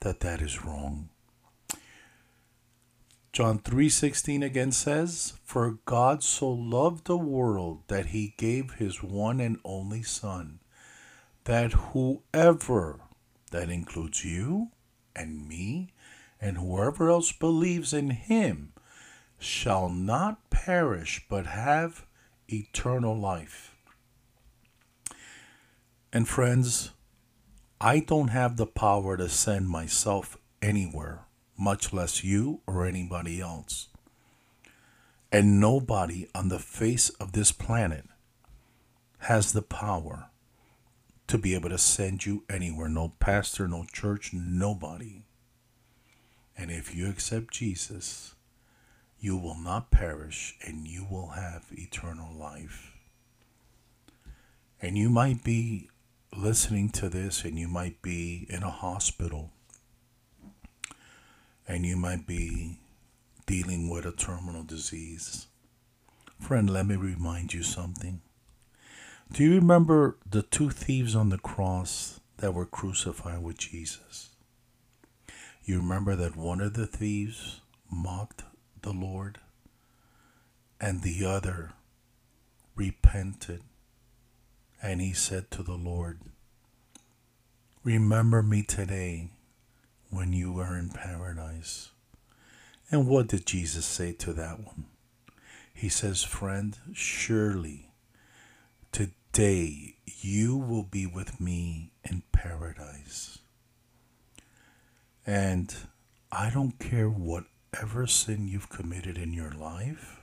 that 0.00 0.20
that 0.20 0.42
is 0.42 0.64
wrong. 0.66 1.08
John 3.32 3.60
3:16 3.60 4.42
again 4.42 4.72
says, 4.72 5.34
"For 5.44 5.78
God 5.84 6.24
so 6.24 6.50
loved 6.50 7.06
the 7.06 7.16
world 7.16 7.84
that 7.86 8.06
he 8.06 8.34
gave 8.36 8.72
his 8.72 9.04
one 9.04 9.38
and 9.40 9.60
only 9.64 10.02
son, 10.02 10.58
that 11.44 11.72
whoever 11.72 13.00
that 13.52 13.70
includes 13.70 14.24
you 14.24 14.72
and 15.14 15.46
me 15.46 15.92
and 16.40 16.58
whoever 16.58 17.08
else 17.08 17.30
believes 17.30 17.92
in 17.92 18.10
him 18.10 18.72
shall 19.38 19.88
not 19.88 20.50
perish 20.50 21.24
but 21.28 21.46
have 21.46 22.06
eternal 22.48 23.16
life." 23.16 23.76
And 26.12 26.28
friends, 26.28 26.90
I 27.80 28.00
don't 28.00 28.28
have 28.28 28.56
the 28.56 28.66
power 28.66 29.16
to 29.16 29.28
send 29.28 29.68
myself 29.68 30.36
anywhere, 30.60 31.26
much 31.60 31.92
less 31.92 32.24
you 32.24 32.60
or 32.66 32.86
anybody 32.86 33.40
else. 33.40 33.88
And 35.30 35.60
nobody 35.60 36.26
on 36.34 36.48
the 36.48 36.58
face 36.58 37.10
of 37.10 37.32
this 37.32 37.52
planet 37.52 38.06
has 39.18 39.52
the 39.52 39.62
power 39.62 40.30
to 41.28 41.38
be 41.38 41.54
able 41.54 41.68
to 41.68 41.78
send 41.78 42.26
you 42.26 42.42
anywhere. 42.48 42.88
No 42.88 43.12
pastor, 43.20 43.68
no 43.68 43.84
church, 43.92 44.32
nobody. 44.32 45.22
And 46.56 46.70
if 46.70 46.94
you 46.94 47.08
accept 47.08 47.52
Jesus, 47.52 48.34
you 49.20 49.36
will 49.36 49.56
not 49.56 49.90
perish 49.90 50.56
and 50.66 50.88
you 50.88 51.06
will 51.08 51.28
have 51.28 51.66
eternal 51.70 52.34
life. 52.34 52.96
And 54.82 54.96
you 54.96 55.10
might 55.10 55.44
be 55.44 55.90
listening 56.36 56.88
to 56.88 57.08
this 57.08 57.44
and 57.44 57.58
you 57.58 57.68
might 57.68 58.00
be 58.00 58.46
in 58.48 58.62
a 58.62 58.70
hospital 58.70 59.52
and 61.70 61.86
you 61.86 61.96
might 61.96 62.26
be 62.26 62.80
dealing 63.46 63.88
with 63.88 64.04
a 64.04 64.10
terminal 64.10 64.64
disease. 64.64 65.46
Friend, 66.40 66.68
let 66.68 66.84
me 66.84 66.96
remind 66.96 67.54
you 67.54 67.62
something. 67.62 68.22
Do 69.32 69.44
you 69.44 69.54
remember 69.54 70.16
the 70.28 70.42
two 70.42 70.70
thieves 70.70 71.14
on 71.14 71.28
the 71.28 71.38
cross 71.38 72.18
that 72.38 72.54
were 72.54 72.66
crucified 72.66 73.44
with 73.44 73.56
Jesus? 73.56 74.30
You 75.62 75.76
remember 75.76 76.16
that 76.16 76.34
one 76.34 76.60
of 76.60 76.74
the 76.74 76.88
thieves 76.88 77.60
mocked 77.88 78.42
the 78.82 78.92
Lord 78.92 79.38
and 80.80 81.02
the 81.02 81.24
other 81.24 81.74
repented 82.74 83.62
and 84.82 85.00
he 85.00 85.12
said 85.12 85.52
to 85.52 85.62
the 85.62 85.74
Lord, 85.74 86.18
Remember 87.84 88.42
me 88.42 88.64
today 88.64 89.30
when 90.10 90.32
you 90.32 90.58
are 90.58 90.76
in 90.76 90.90
paradise. 90.90 91.90
And 92.90 93.06
what 93.06 93.28
did 93.28 93.46
Jesus 93.46 93.86
say 93.86 94.12
to 94.12 94.32
that 94.32 94.58
one? 94.64 94.86
He 95.72 95.88
says, 95.88 96.24
Friend, 96.24 96.76
surely 96.92 97.92
today 98.92 99.94
you 100.20 100.56
will 100.56 100.82
be 100.82 101.06
with 101.06 101.40
me 101.40 101.92
in 102.04 102.22
paradise. 102.32 103.38
And 105.24 105.74
I 106.32 106.50
don't 106.50 106.78
care 106.78 107.08
whatever 107.08 108.06
sin 108.06 108.48
you've 108.48 108.68
committed 108.68 109.16
in 109.16 109.32
your 109.32 109.52
life. 109.52 110.18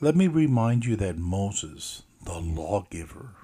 Let 0.00 0.14
me 0.14 0.28
remind 0.28 0.84
you 0.84 0.96
that 0.96 1.18
Moses, 1.18 2.02
the 2.24 2.38
lawgiver. 2.38 3.34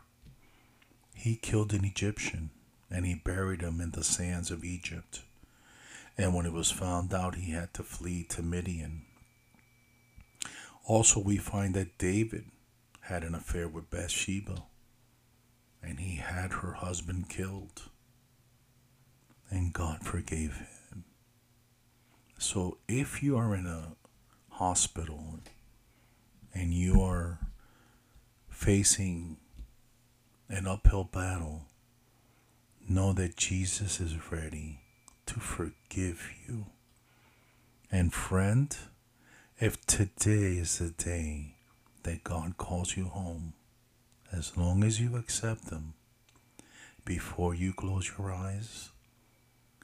He 1.15 1.37
killed 1.37 1.73
an 1.73 1.85
Egyptian 1.85 2.51
and 2.91 3.07
he 3.07 3.15
buried 3.15 3.61
him 3.61 3.81
in 3.81 3.91
the 3.91 4.05
sands 4.05 4.51
of 4.51 4.65
Egypt. 4.65 5.23
And 6.17 6.35
when 6.35 6.47
it 6.47 6.53
was 6.53 6.71
found 6.71 7.15
out, 7.15 7.37
he 7.37 7.53
had 7.53 7.73
to 7.75 7.83
flee 7.83 8.25
to 8.31 8.43
Midian. 8.43 9.03
Also, 10.85 11.21
we 11.21 11.37
find 11.37 11.75
that 11.75 11.99
David 11.99 12.47
had 13.03 13.23
an 13.23 13.35
affair 13.35 13.69
with 13.69 13.91
Bathsheba 13.91 14.65
and 15.83 16.01
he 16.01 16.17
had 16.17 16.53
her 16.55 16.73
husband 16.73 17.29
killed. 17.29 17.83
And 19.51 19.73
God 19.73 20.03
forgave 20.03 20.57
him. 20.57 21.05
So, 22.39 22.79
if 22.87 23.23
you 23.23 23.37
are 23.37 23.55
in 23.55 23.67
a 23.67 23.97
hospital 24.51 25.41
and 26.55 26.75
you 26.75 27.01
are 27.01 27.39
facing 28.49 29.39
an 30.49 30.67
uphill 30.67 31.05
battle, 31.05 31.63
know 32.91 33.13
that 33.13 33.37
Jesus 33.37 34.01
is 34.01 34.31
ready 34.31 34.81
to 35.27 35.41
forgive 35.41 36.31
you. 36.47 36.67
And 37.91 38.13
friend, 38.13 38.77
if 39.59 39.85
today 39.87 40.57
is 40.59 40.79
the 40.79 40.91
day 40.91 41.55
that 42.03 42.25
God 42.25 42.57
calls 42.57 42.97
you 42.97 43.07
home, 43.07 43.55
as 44.31 44.57
long 44.57 44.85
as 44.85 45.01
you 45.01 45.17
accept 45.17 45.71
Him, 45.71 45.95
before 47.05 47.55
you 47.55 47.73
close 47.73 48.13
your 48.19 48.33
eyes, 48.33 48.91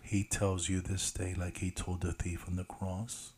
He 0.03 0.25
tells 0.25 0.69
you 0.69 0.81
this 0.81 1.11
day, 1.11 1.35
like 1.37 1.59
He 1.59 1.71
told 1.71 2.03
the 2.03 2.13
thief 2.13 2.45
on 2.47 2.57
the 2.57 2.65
cross, 2.65 3.33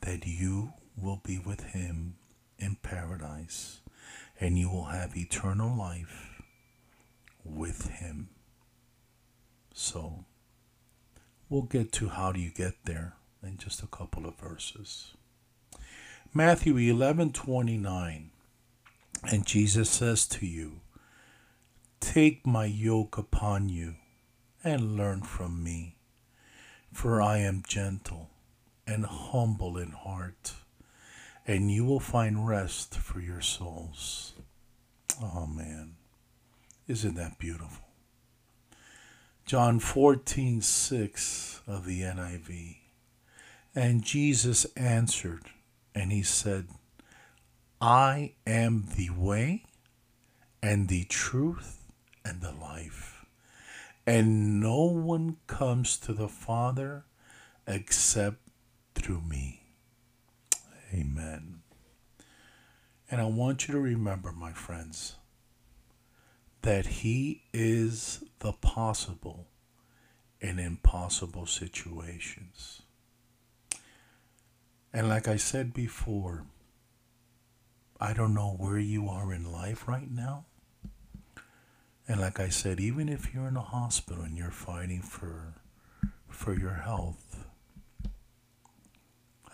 that 0.00 0.26
you 0.26 0.72
will 0.96 1.20
be 1.24 1.38
with 1.38 1.64
Him 1.64 2.14
in 2.58 2.76
paradise 2.82 3.80
and 4.40 4.58
you 4.58 4.68
will 4.70 4.86
have 4.86 5.16
eternal 5.16 5.76
life 5.76 6.42
with 7.44 7.88
him. 7.88 8.28
So, 9.80 10.24
we'll 11.48 11.62
get 11.62 11.92
to 11.92 12.08
how 12.08 12.32
do 12.32 12.40
you 12.40 12.50
get 12.50 12.74
there 12.84 13.14
in 13.44 13.58
just 13.58 13.80
a 13.80 13.86
couple 13.86 14.26
of 14.26 14.34
verses. 14.34 15.12
Matthew 16.34 16.74
11:29 16.74 18.30
And 19.22 19.46
Jesus 19.46 19.88
says 19.88 20.26
to 20.26 20.46
you, 20.46 20.80
Take 22.00 22.44
my 22.44 22.64
yoke 22.64 23.16
upon 23.18 23.68
you 23.68 23.94
and 24.64 24.96
learn 24.96 25.22
from 25.22 25.62
me, 25.62 25.94
for 26.92 27.22
I 27.22 27.38
am 27.38 27.62
gentle 27.64 28.30
and 28.84 29.06
humble 29.06 29.78
in 29.78 29.92
heart 29.92 30.54
and 31.46 31.70
you 31.70 31.84
will 31.84 32.00
find 32.00 32.48
rest 32.48 32.96
for 32.96 33.20
your 33.20 33.40
souls. 33.40 34.34
Oh 35.22 35.46
man, 35.46 35.94
isn't 36.88 37.14
that 37.14 37.38
beautiful? 37.38 37.87
John 39.48 39.78
14, 39.78 40.60
6 40.60 41.62
of 41.66 41.86
the 41.86 42.02
NIV. 42.02 42.76
And 43.74 44.04
Jesus 44.04 44.66
answered, 44.76 45.44
and 45.94 46.12
he 46.12 46.22
said, 46.22 46.66
I 47.80 48.34
am 48.46 48.88
the 48.94 49.08
way 49.08 49.64
and 50.62 50.88
the 50.88 51.04
truth 51.04 51.82
and 52.26 52.42
the 52.42 52.52
life. 52.52 53.24
And 54.06 54.60
no 54.60 54.84
one 54.84 55.38
comes 55.46 55.96
to 56.00 56.12
the 56.12 56.28
Father 56.28 57.06
except 57.66 58.36
through 58.94 59.22
me. 59.22 59.62
Amen. 60.92 61.60
And 63.10 63.22
I 63.22 63.24
want 63.24 63.66
you 63.66 63.72
to 63.72 63.80
remember, 63.80 64.30
my 64.30 64.52
friends, 64.52 65.16
that 66.62 66.86
He 66.86 67.42
is 67.52 68.24
the 68.40 68.52
possible 68.52 69.46
in 70.40 70.58
impossible 70.58 71.46
situations. 71.46 72.82
And 74.92 75.08
like 75.08 75.28
I 75.28 75.36
said 75.36 75.74
before, 75.74 76.44
I 78.00 78.12
don't 78.12 78.34
know 78.34 78.54
where 78.58 78.78
you 78.78 79.08
are 79.08 79.32
in 79.32 79.50
life 79.50 79.88
right 79.88 80.10
now, 80.10 80.46
And 82.06 82.20
like 82.20 82.40
I 82.40 82.48
said, 82.48 82.80
even 82.80 83.08
if 83.08 83.34
you're 83.34 83.48
in 83.48 83.56
a 83.56 83.62
hospital 83.62 84.22
and 84.24 84.36
you're 84.36 84.50
fighting 84.50 85.02
for 85.02 85.54
for 86.28 86.54
your 86.58 86.74
health, 86.74 87.44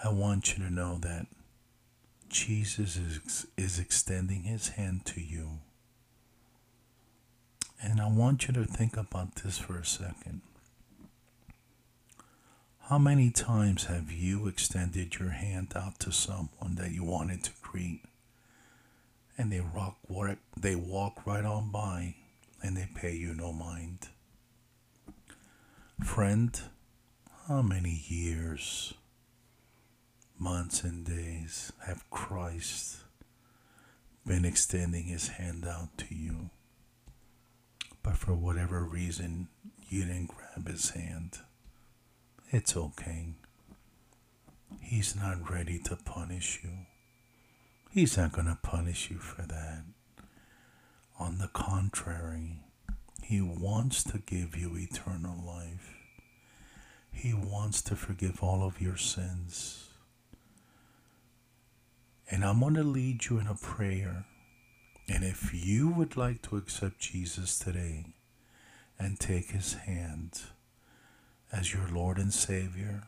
I 0.02 0.10
want 0.10 0.56
you 0.56 0.64
to 0.64 0.72
know 0.72 0.98
that 0.98 1.26
Jesus 2.28 2.96
is, 2.96 3.46
is 3.56 3.78
extending 3.78 4.42
his 4.44 4.70
hand 4.70 5.04
to 5.06 5.20
you. 5.20 5.60
And 7.84 8.00
I 8.00 8.08
want 8.08 8.48
you 8.48 8.54
to 8.54 8.64
think 8.64 8.96
about 8.96 9.34
this 9.36 9.58
for 9.58 9.76
a 9.78 9.84
second. 9.84 10.40
How 12.88 12.96
many 12.96 13.30
times 13.30 13.84
have 13.84 14.10
you 14.10 14.48
extended 14.48 15.18
your 15.18 15.30
hand 15.30 15.74
out 15.76 15.98
to 16.00 16.10
someone 16.10 16.76
that 16.76 16.92
you 16.92 17.04
wanted 17.04 17.44
to 17.44 17.50
greet 17.60 18.00
and 19.36 19.52
they 19.52 19.60
rock 19.60 19.98
they 20.58 20.74
walk 20.74 21.26
right 21.26 21.44
on 21.44 21.70
by 21.70 22.14
and 22.62 22.74
they 22.74 22.88
pay 22.94 23.14
you 23.14 23.34
no 23.34 23.52
mind? 23.52 24.08
Friend, 26.02 26.58
how 27.48 27.60
many 27.60 28.02
years, 28.08 28.94
months 30.38 30.82
and 30.82 31.04
days 31.04 31.70
have 31.86 32.08
Christ 32.08 33.00
been 34.26 34.46
extending 34.46 35.04
his 35.04 35.28
hand 35.28 35.66
out 35.66 35.98
to 35.98 36.14
you? 36.14 36.48
But 38.04 38.16
for 38.16 38.34
whatever 38.34 38.84
reason, 38.84 39.48
you 39.88 40.04
didn't 40.04 40.28
grab 40.28 40.68
his 40.68 40.90
hand. 40.90 41.38
It's 42.50 42.76
okay. 42.76 43.30
He's 44.80 45.16
not 45.16 45.50
ready 45.50 45.78
to 45.80 45.96
punish 45.96 46.60
you. 46.62 46.70
He's 47.90 48.16
not 48.16 48.32
going 48.32 48.46
to 48.46 48.58
punish 48.62 49.10
you 49.10 49.18
for 49.18 49.42
that. 49.42 49.82
On 51.18 51.38
the 51.38 51.48
contrary, 51.48 52.60
He 53.22 53.40
wants 53.40 54.04
to 54.04 54.18
give 54.18 54.56
you 54.56 54.76
eternal 54.76 55.36
life. 55.44 55.94
He 57.10 57.32
wants 57.32 57.80
to 57.82 57.96
forgive 57.96 58.42
all 58.42 58.62
of 58.62 58.80
your 58.80 58.96
sins. 58.96 59.88
And 62.30 62.44
I'm 62.44 62.60
going 62.60 62.74
to 62.74 62.82
lead 62.82 63.26
you 63.26 63.38
in 63.38 63.46
a 63.46 63.54
prayer. 63.54 64.26
And 65.08 65.22
if 65.22 65.52
you 65.52 65.88
would 65.90 66.16
like 66.16 66.42
to 66.42 66.56
accept 66.56 66.98
Jesus 66.98 67.58
today 67.58 68.14
and 68.98 69.20
take 69.20 69.50
His 69.50 69.74
hand, 69.74 70.40
as 71.52 71.74
your 71.74 71.86
Lord 71.88 72.18
and 72.18 72.32
Savior, 72.32 73.04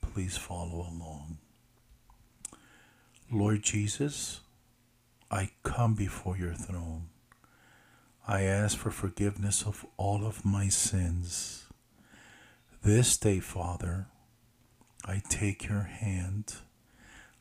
please 0.00 0.36
follow 0.36 0.80
along. 0.80 1.38
Lord 3.30 3.62
Jesus, 3.62 4.40
I 5.30 5.50
come 5.62 5.94
before 5.94 6.36
your 6.36 6.54
throne. 6.54 7.08
I 8.26 8.42
ask 8.42 8.76
for 8.76 8.90
forgiveness 8.90 9.64
of 9.64 9.86
all 9.96 10.26
of 10.26 10.44
my 10.44 10.68
sins. 10.68 11.66
This 12.82 13.16
day, 13.16 13.40
Father, 13.40 14.06
I 15.04 15.22
take 15.28 15.68
your 15.68 15.82
hand. 15.82 16.56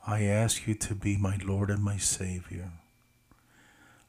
I 0.06 0.24
ask 0.24 0.66
you 0.66 0.76
to 0.76 0.96
be 0.96 1.18
my 1.18 1.38
Lord 1.44 1.70
and 1.70 1.84
my 1.84 1.98
Savior. 1.98 2.72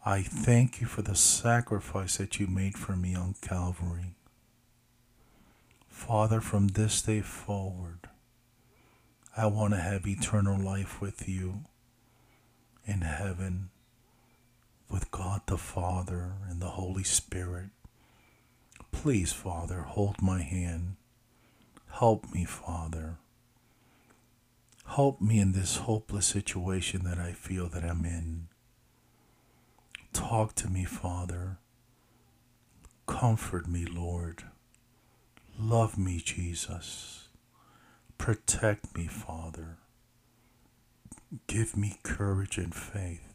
I 0.08 0.22
thank 0.22 0.80
you 0.80 0.86
for 0.86 1.02
the 1.02 1.14
sacrifice 1.14 2.16
that 2.16 2.40
you 2.40 2.46
made 2.46 2.78
for 2.78 2.96
me 2.96 3.14
on 3.14 3.34
Calvary. 3.42 4.14
Father, 5.86 6.40
from 6.40 6.68
this 6.68 7.02
day 7.02 7.20
forward, 7.20 8.08
I 9.36 9.44
want 9.48 9.74
to 9.74 9.80
have 9.80 10.06
eternal 10.06 10.58
life 10.58 11.02
with 11.02 11.28
you 11.28 11.66
in 12.86 13.02
heaven, 13.02 13.68
with 14.90 15.10
God 15.10 15.42
the 15.44 15.58
Father 15.58 16.36
and 16.48 16.62
the 16.62 16.70
Holy 16.70 17.04
Spirit. 17.04 17.68
Please, 18.90 19.34
Father, 19.34 19.82
hold 19.82 20.22
my 20.22 20.40
hand. 20.40 20.96
Help 21.90 22.32
me, 22.32 22.46
Father. 22.46 23.18
Help 24.86 25.20
me 25.20 25.38
in 25.38 25.52
this 25.52 25.76
hopeless 25.76 26.24
situation 26.24 27.04
that 27.04 27.18
I 27.18 27.32
feel 27.32 27.68
that 27.68 27.84
I'm 27.84 28.06
in. 28.06 28.48
Talk 30.12 30.54
to 30.56 30.68
me, 30.68 30.84
Father. 30.84 31.58
Comfort 33.06 33.66
me, 33.68 33.84
Lord. 33.86 34.44
Love 35.58 35.96
me, 35.98 36.20
Jesus. 36.24 37.28
Protect 38.18 38.96
me, 38.96 39.06
Father. 39.06 39.78
Give 41.46 41.76
me 41.76 41.98
courage 42.02 42.58
and 42.58 42.74
faith. 42.74 43.34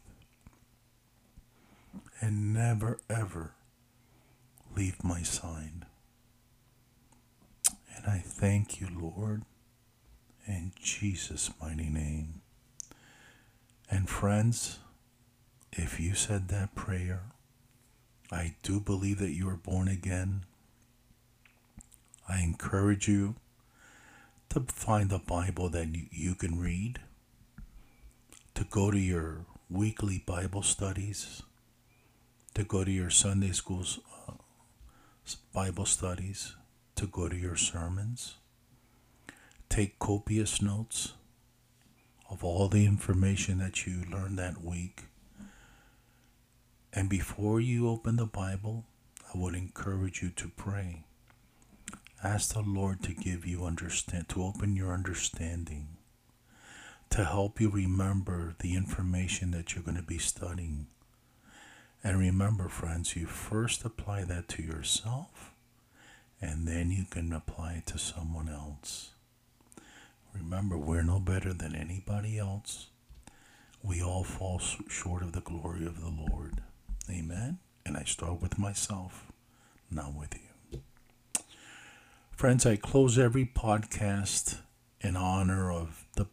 And 2.20 2.52
never, 2.54 2.98
ever 3.10 3.54
leave 4.76 5.02
my 5.04 5.22
side. 5.22 5.84
And 7.96 8.06
I 8.06 8.18
thank 8.18 8.80
you, 8.80 8.88
Lord, 8.92 9.42
in 10.46 10.72
Jesus' 10.80 11.50
mighty 11.60 11.88
name. 11.88 12.40
And 13.90 14.08
friends, 14.08 14.78
if 15.74 16.00
you 16.00 16.14
said 16.14 16.48
that 16.48 16.74
prayer, 16.74 17.22
I 18.30 18.56
do 18.62 18.80
believe 18.80 19.18
that 19.18 19.32
you 19.32 19.48
are 19.48 19.56
born 19.56 19.88
again 19.88 20.44
I 22.28 22.40
encourage 22.40 23.06
you 23.06 23.34
to 24.50 24.60
find 24.68 25.12
a 25.12 25.18
Bible 25.18 25.68
that 25.70 25.88
you 26.10 26.34
can 26.34 26.58
read, 26.58 27.00
to 28.54 28.64
go 28.64 28.90
to 28.90 28.98
your 28.98 29.44
weekly 29.68 30.22
Bible 30.24 30.62
studies, 30.62 31.42
to 32.54 32.64
go 32.64 32.82
to 32.84 32.90
your 32.90 33.10
Sunday 33.10 33.52
school's 33.52 33.98
uh, 34.26 34.32
Bible 35.52 35.84
studies, 35.84 36.56
to 36.96 37.06
go 37.06 37.28
to 37.28 37.36
your 37.36 37.56
sermons. 37.56 38.36
Take 39.68 39.98
copious 39.98 40.62
notes 40.62 41.14
of 42.30 42.42
all 42.42 42.68
the 42.68 42.86
information 42.86 43.58
that 43.58 43.86
you 43.86 44.04
learned 44.10 44.38
that 44.38 44.64
week. 44.64 45.04
And 46.96 47.08
before 47.08 47.60
you 47.60 47.88
open 47.88 48.14
the 48.16 48.24
Bible, 48.24 48.84
I 49.34 49.36
would 49.36 49.56
encourage 49.56 50.22
you 50.22 50.30
to 50.30 50.48
pray. 50.48 51.02
Ask 52.22 52.54
the 52.54 52.60
Lord 52.60 53.02
to 53.02 53.12
give 53.12 53.44
you 53.44 53.64
understand, 53.64 54.28
to 54.28 54.44
open 54.44 54.76
your 54.76 54.92
understanding, 54.92 55.88
to 57.10 57.24
help 57.24 57.60
you 57.60 57.68
remember 57.68 58.54
the 58.60 58.76
information 58.76 59.50
that 59.50 59.74
you're 59.74 59.82
going 59.82 59.96
to 59.96 60.04
be 60.04 60.18
studying. 60.18 60.86
And 62.04 62.20
remember, 62.20 62.68
friends, 62.68 63.16
you 63.16 63.26
first 63.26 63.84
apply 63.84 64.22
that 64.24 64.46
to 64.50 64.62
yourself, 64.62 65.52
and 66.40 66.68
then 66.68 66.92
you 66.92 67.06
can 67.10 67.32
apply 67.32 67.72
it 67.74 67.86
to 67.86 67.98
someone 67.98 68.48
else. 68.48 69.10
Remember, 70.32 70.78
we're 70.78 71.02
no 71.02 71.18
better 71.18 71.52
than 71.52 71.74
anybody 71.74 72.38
else. 72.38 72.86
We 73.82 74.00
all 74.00 74.22
fall 74.22 74.60
short 74.88 75.22
of 75.22 75.32
the 75.32 75.40
glory 75.40 75.86
of 75.86 76.00
the 76.00 76.10
Lord. 76.30 76.62
Amen. 77.10 77.58
And 77.84 77.96
I 77.96 78.04
start 78.04 78.40
with 78.40 78.58
myself, 78.58 79.30
not 79.90 80.14
with 80.14 80.34
you. 80.34 80.80
Friends, 82.32 82.66
I 82.66 82.76
close 82.76 83.18
every 83.18 83.44
podcast 83.44 84.58
in 85.00 85.16
honor 85.16 85.70
of 85.70 86.06
the 86.16 86.26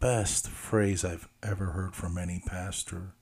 best 0.00 0.48
phrase 0.48 1.04
I've 1.04 1.28
ever 1.42 1.66
heard 1.66 1.94
from 1.94 2.18
any 2.18 2.42
pastor. 2.44 3.14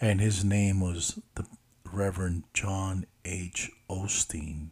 And 0.00 0.20
his 0.20 0.44
name 0.44 0.80
was 0.80 1.18
the 1.34 1.46
Reverend 1.90 2.44
John 2.52 3.06
H. 3.24 3.70
Osteen. 3.88 4.68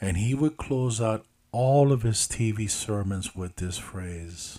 And 0.00 0.16
he 0.16 0.34
would 0.34 0.56
close 0.56 1.00
out 1.00 1.24
all 1.52 1.92
of 1.92 2.02
his 2.02 2.18
TV 2.26 2.68
sermons 2.68 3.34
with 3.34 3.56
this 3.56 3.78
phrase 3.78 4.58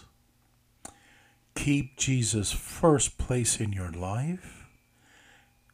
Keep 1.56 1.98
Jesus 1.98 2.52
first 2.52 3.18
place 3.18 3.60
in 3.60 3.74
your 3.74 3.92
life 3.92 4.57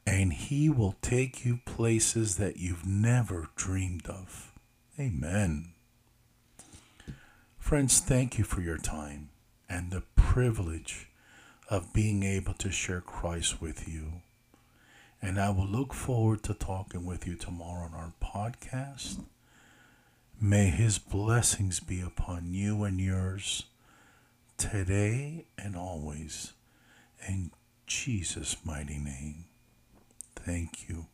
and 0.05 0.33
He 0.33 0.69
will 0.69 0.95
take 1.01 1.45
you 1.45 1.59
places 1.65 2.37
that 2.37 2.57
you've 2.57 2.85
never 2.85 3.49
dreamed 3.55 4.07
of. 4.07 4.51
Amen. 4.99 5.69
Friends, 7.57 7.99
thank 7.99 8.37
you 8.37 8.43
for 8.43 8.61
your 8.61 8.77
time 8.77 9.29
and 9.69 9.89
the 9.89 10.03
privilege 10.15 11.07
of 11.69 11.93
being 11.93 12.23
able 12.23 12.53
to 12.55 12.69
share 12.69 13.01
Christ 13.01 13.61
with 13.61 13.87
you. 13.87 14.21
And 15.21 15.39
I 15.39 15.49
will 15.49 15.65
look 15.65 15.93
forward 15.93 16.43
to 16.43 16.53
talking 16.53 17.05
with 17.05 17.25
you 17.25 17.35
tomorrow 17.35 17.85
on 17.85 17.93
our 17.93 18.13
podcast. 18.21 19.23
May 20.39 20.69
His 20.69 20.99
blessings 20.99 21.79
be 21.79 22.01
upon 22.01 22.53
you 22.53 22.83
and 22.83 22.99
yours 22.99 23.63
today 24.57 25.45
and 25.57 25.77
always. 25.77 26.51
In 27.27 27.51
Jesus' 27.87 28.57
mighty 28.65 28.97
name. 28.97 29.45
Thank 30.35 30.89
you. 30.89 31.07